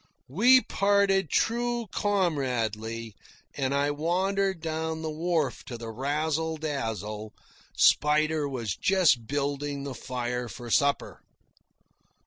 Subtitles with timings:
[0.27, 3.13] We parted true comradely,
[3.53, 7.33] and I wandered down the wharf to the Razzle Dazzle.
[7.77, 11.21] Spider was just building the fire for supper.